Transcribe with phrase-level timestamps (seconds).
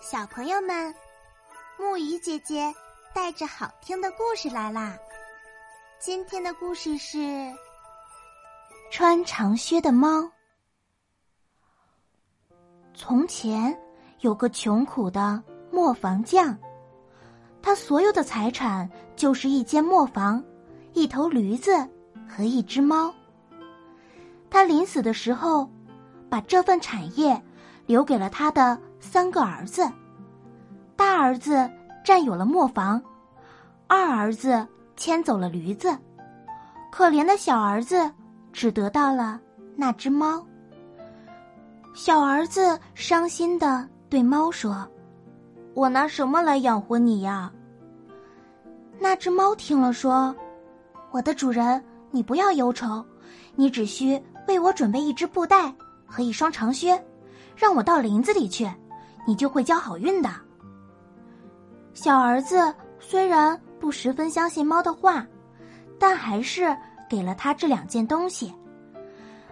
[0.00, 0.94] 小朋友们，
[1.76, 2.72] 木鱼姐姐
[3.12, 4.96] 带着好听的故事来啦！
[5.98, 7.18] 今天的故事是
[8.92, 10.20] 《穿长靴的猫》。
[12.94, 13.76] 从前
[14.20, 15.42] 有个穷苦的
[15.72, 16.56] 磨坊匠，
[17.60, 20.42] 他所有的财产就是一间磨坊、
[20.92, 21.76] 一头驴子
[22.28, 23.12] 和一只猫。
[24.48, 25.68] 他临死的时候，
[26.30, 27.42] 把这份产业
[27.84, 28.80] 留给了他的。
[29.00, 29.90] 三个儿子，
[30.96, 31.70] 大儿子
[32.04, 33.00] 占有了磨坊，
[33.86, 35.96] 二儿子牵走了驴子，
[36.90, 38.10] 可怜的小儿子
[38.52, 39.40] 只得到了
[39.76, 40.44] 那只猫。
[41.94, 44.86] 小儿子伤心的对猫说
[45.74, 47.52] ：“我拿什么来养活你呀？”
[49.00, 50.34] 那只猫听了说
[51.12, 53.04] ：“我的主人，你不要忧愁，
[53.54, 55.72] 你只需为我准备一只布袋
[56.06, 57.00] 和一双长靴，
[57.56, 58.68] 让我到林子里去。”
[59.28, 60.30] 你就会交好运的。
[61.92, 65.26] 小儿子虽然不十分相信猫的话，
[65.98, 66.74] 但还是
[67.10, 68.50] 给了他这两件东西。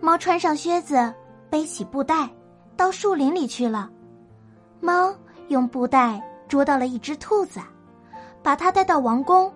[0.00, 1.12] 猫穿上靴子，
[1.50, 2.30] 背起布袋，
[2.78, 3.90] 到树林里去了。
[4.80, 5.14] 猫
[5.48, 7.60] 用布袋捉到了一只兔子，
[8.42, 9.52] 把它带到王宫。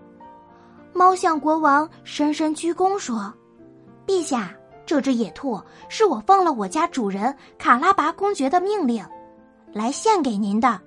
[0.92, 3.33] 猫向国王深深鞠躬说
[4.06, 4.53] ：“陛下，
[4.84, 5.58] 这只野兔
[5.89, 9.03] 是我奉了我家主人卡拉拔公爵的命令。”
[9.73, 10.81] 来献给您的，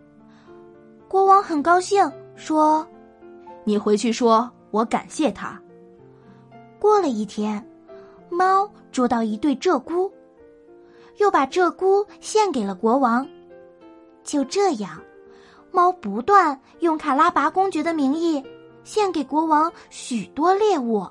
[1.07, 2.85] 国王很高兴，说
[3.65, 5.59] ：“你回去说，我感谢他。”
[6.79, 7.65] 过了一天，
[8.29, 10.11] 猫捉到一对鹧鸪，
[11.17, 13.27] 又把鹧鸪献给了国王。
[14.23, 15.01] 就这样，
[15.71, 18.43] 猫不断用卡拉拔公爵的名义
[18.83, 21.05] 献给国王许多猎物。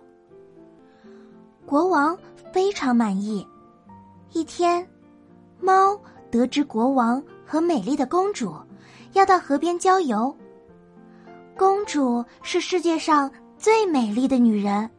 [1.66, 2.16] 国王
[2.52, 3.44] 非常满意。
[4.32, 4.86] 一天，
[5.60, 5.98] 猫
[6.30, 7.20] 得知国王。
[7.46, 8.54] 和美丽的公主
[9.12, 10.34] 要到河边郊游。
[11.56, 14.90] 公主是世界上最美丽的女人。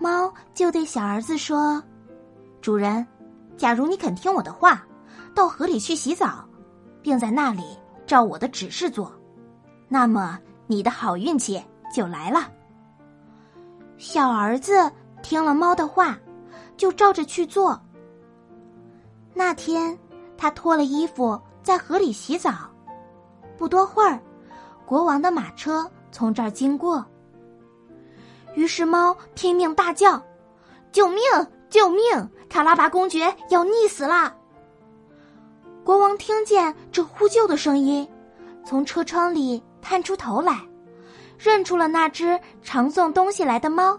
[0.00, 1.80] 猫就对小儿子说
[2.60, 3.06] ：“主人，
[3.56, 4.84] 假如你肯听我的话，
[5.32, 6.44] 到河里去洗澡，
[7.00, 7.62] 并在那里
[8.04, 9.12] 照我的指示做，
[9.88, 11.62] 那么你的好运气
[11.94, 12.50] 就来了。”
[13.96, 14.90] 小儿子
[15.22, 16.18] 听了猫的话，
[16.76, 17.80] 就照着去做。
[19.34, 19.96] 那天。
[20.42, 22.50] 他脱了衣服，在河里洗澡。
[23.56, 24.18] 不多会儿，
[24.84, 27.06] 国王的马车从这儿经过。
[28.56, 30.20] 于是猫拼命大叫
[30.90, 31.20] ：“救命！
[31.70, 32.28] 救命！
[32.50, 34.34] 卡拉巴公爵要溺死了！”
[35.86, 38.04] 国王听见这呼救的声音，
[38.64, 40.58] 从车窗里探出头来，
[41.38, 43.96] 认出了那只常送东西来的猫，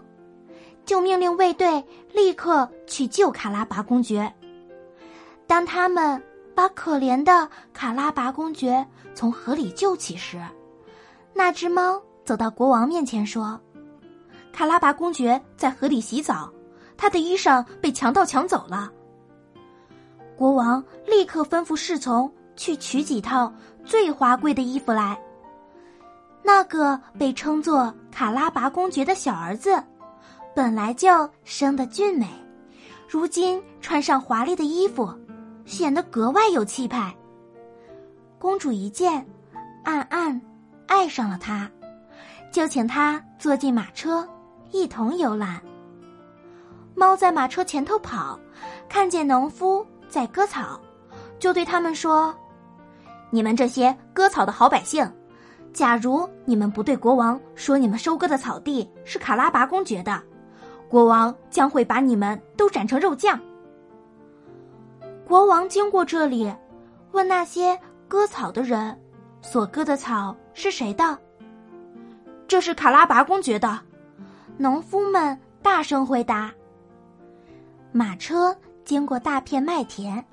[0.84, 1.82] 就命令卫队
[2.12, 4.30] 立刻去救卡拉巴公爵。
[5.46, 6.22] 当他们。
[6.54, 10.40] 把可怜的卡拉拔公爵从河里救起时，
[11.32, 13.60] 那只猫走到国王面前说
[14.52, 16.52] ：“卡拉拔公爵在河里洗澡，
[16.96, 18.90] 他的衣裳被强盗抢走了。”
[20.36, 23.52] 国王立刻吩咐侍从去取几套
[23.84, 25.18] 最华贵的衣服来。
[26.42, 29.82] 那个被称作卡拉拔公爵的小儿子，
[30.54, 32.28] 本来就生得俊美，
[33.08, 35.12] 如今穿上华丽的衣服。
[35.64, 37.14] 显得格外有气派。
[38.38, 39.26] 公主一见，
[39.84, 40.40] 暗暗
[40.86, 41.70] 爱上了他，
[42.52, 44.28] 就请他坐进马车，
[44.70, 45.60] 一同游览。
[46.94, 48.38] 猫在马车前头跑，
[48.88, 50.78] 看见农夫在割草，
[51.38, 52.34] 就对他们说
[53.30, 55.10] ：“你们这些割草的好百姓，
[55.72, 60.22] 假如你们不对国王说你们收割的草地是卡拉拔公爵的，
[60.88, 63.40] 国王将会把你们都斩成肉酱。”
[65.26, 66.52] 国王经过这里，
[67.12, 68.98] 问那些割草的人
[69.40, 71.18] ：“所割的草是谁的
[72.46, 73.80] ？”“这是卡拉拔公爵的。”
[74.58, 76.52] 农夫们大声回答。
[77.90, 80.24] 马车经过大片麦田，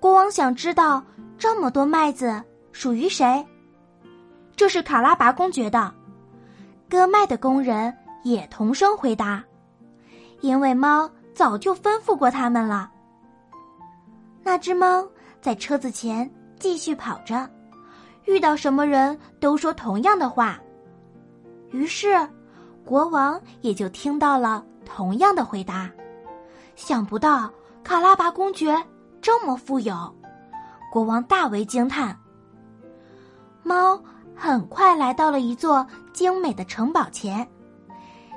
[0.00, 1.02] 国王想知道
[1.38, 2.42] 这么多麦子
[2.72, 3.44] 属于谁。
[4.56, 5.92] 这是卡拉拔公爵的。
[6.88, 9.42] 割麦的工人也同声回答，
[10.40, 12.91] 因为猫早就吩咐过他们了。
[14.44, 15.06] 那只猫
[15.40, 16.28] 在车子前
[16.58, 17.48] 继续跑着，
[18.26, 20.60] 遇到什么人都说同样的话。
[21.70, 22.16] 于是，
[22.84, 25.90] 国王也就听到了同样的回答。
[26.74, 27.50] 想不到
[27.84, 28.76] 卡拉巴公爵
[29.20, 29.94] 这么富有，
[30.90, 32.18] 国王大为惊叹。
[33.62, 34.02] 猫
[34.34, 37.48] 很快来到了一座精美的城堡前，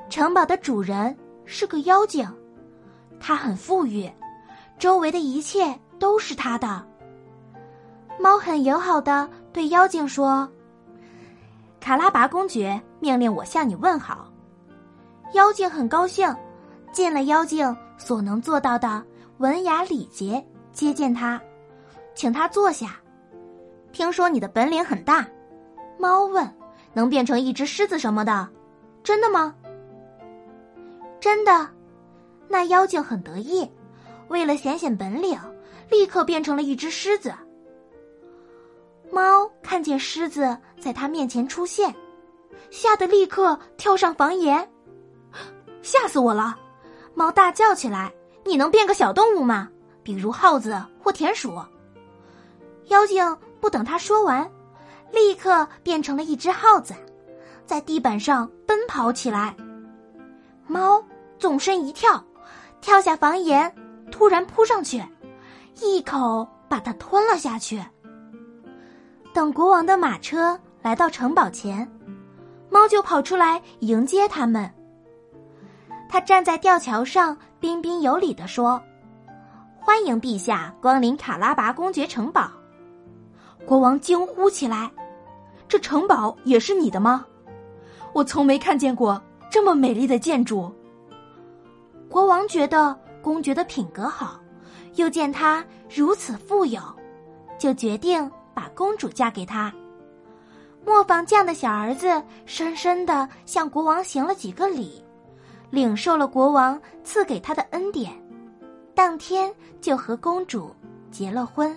[0.10, 2.28] 城堡的主人是个妖精，
[3.20, 4.10] 他很富裕，
[4.78, 5.78] 周围的一切。
[6.00, 6.86] 都是他的。
[8.20, 10.50] 猫很友好的对妖精说
[11.80, 14.32] ：“卡拉拔公爵命令我向你问好。”
[15.34, 16.34] 妖精很高兴，
[16.92, 19.04] 尽了妖精所能做到的
[19.40, 21.42] 文雅礼节接见他，
[22.14, 22.96] 请他坐下。
[23.92, 25.26] 听说你的本领很大，
[25.98, 26.50] 猫问
[26.94, 28.48] ：“能变成一只狮子什么的？
[29.04, 29.54] 真的吗？”
[31.20, 31.68] 真的。
[32.48, 33.70] 那妖精很得意，
[34.28, 35.38] 为了显显本领，
[35.90, 37.34] 立刻变成了一只狮子。
[39.12, 41.94] 猫看见狮子在他面前出现，
[42.70, 44.68] 吓得立刻跳上房檐。
[45.82, 46.58] 吓死我了！
[47.14, 48.12] 猫大叫起来
[48.44, 49.70] ：“你能变个小动物吗？
[50.04, 51.54] 比如耗子或田鼠？”
[52.90, 54.50] 妖精不等他说完，
[55.12, 56.94] 立刻变成了一只耗子，
[57.66, 59.56] 在地板上奔跑起来。
[60.68, 61.04] 猫
[61.38, 62.24] 纵身一跳。
[62.82, 63.74] 跳下房檐，
[64.12, 65.04] 突然扑上去，
[65.82, 67.82] 一口把它吞了下去。
[69.34, 71.90] 等国王的马车来到城堡前，
[72.70, 74.72] 猫就跑出来迎接他们。
[76.08, 78.82] 他站在吊桥上，彬彬有礼地说
[79.82, 82.50] ：“欢迎陛下光临卡拉拔公爵城堡。”
[83.66, 84.90] 国王惊呼起来
[85.68, 87.26] ：“这城堡也是你的吗？
[88.14, 90.72] 我从没看见过这么美丽的建筑。”
[92.08, 94.40] 国王觉得公爵的品格好，
[94.96, 95.64] 又见他
[95.94, 96.82] 如此富有，
[97.58, 99.74] 就决定把公主嫁给他。
[100.86, 105.04] 磨坊匠的小儿子深深的向国王行了几个礼，
[105.70, 108.12] 领受了国王赐给他的恩典，
[108.94, 110.74] 当天就和公主
[111.12, 111.76] 结了婚。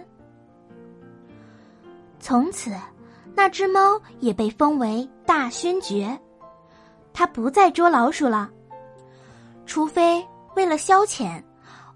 [2.20, 2.70] 从此，
[3.34, 6.18] 那只猫也被封为大勋爵，
[7.12, 8.50] 它不再捉老鼠了。
[9.64, 10.22] 除非
[10.54, 11.42] 为了消遣，